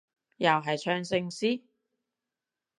[0.37, 1.61] 又係唱聖詩？